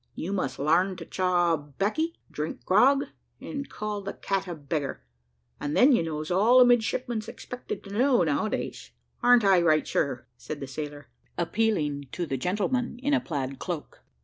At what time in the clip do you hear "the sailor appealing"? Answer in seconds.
10.59-12.07